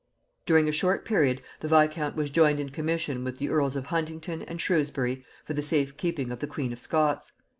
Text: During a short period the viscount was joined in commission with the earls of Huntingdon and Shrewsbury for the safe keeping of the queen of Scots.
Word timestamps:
During 0.47 0.67
a 0.67 0.71
short 0.71 1.05
period 1.05 1.43
the 1.59 1.67
viscount 1.67 2.15
was 2.15 2.31
joined 2.31 2.59
in 2.59 2.71
commission 2.71 3.23
with 3.23 3.37
the 3.37 3.49
earls 3.49 3.75
of 3.75 3.85
Huntingdon 3.85 4.41
and 4.41 4.59
Shrewsbury 4.59 5.23
for 5.45 5.53
the 5.53 5.61
safe 5.61 5.95
keeping 5.95 6.31
of 6.31 6.39
the 6.39 6.47
queen 6.47 6.73
of 6.73 6.79
Scots. 6.79 7.33